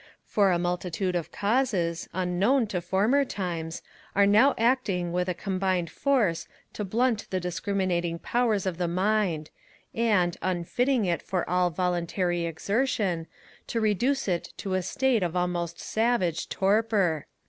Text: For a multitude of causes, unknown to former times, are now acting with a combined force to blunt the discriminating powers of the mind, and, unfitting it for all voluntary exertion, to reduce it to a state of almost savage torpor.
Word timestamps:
For 0.25 0.49
a 0.51 0.57
multitude 0.57 1.15
of 1.15 1.31
causes, 1.31 2.09
unknown 2.11 2.65
to 2.73 2.81
former 2.81 3.23
times, 3.23 3.83
are 4.15 4.25
now 4.25 4.55
acting 4.57 5.11
with 5.13 5.29
a 5.29 5.35
combined 5.35 5.91
force 5.91 6.47
to 6.73 6.83
blunt 6.83 7.27
the 7.29 7.39
discriminating 7.39 8.17
powers 8.17 8.65
of 8.65 8.79
the 8.79 8.87
mind, 8.87 9.51
and, 9.93 10.35
unfitting 10.41 11.05
it 11.05 11.21
for 11.21 11.47
all 11.47 11.69
voluntary 11.69 12.45
exertion, 12.47 13.27
to 13.67 13.79
reduce 13.79 14.27
it 14.27 14.53
to 14.57 14.73
a 14.73 14.81
state 14.81 15.21
of 15.21 15.35
almost 15.35 15.79
savage 15.79 16.49
torpor. 16.49 17.27